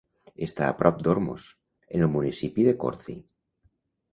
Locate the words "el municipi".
2.07-2.67